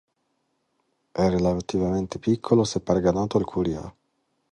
È 1.11 1.29
relativamente 1.29 2.17
piccolo 2.17 2.63
se 2.63 2.79
paragonato 2.79 3.37
al 3.37 3.45
Courier. 3.45 3.93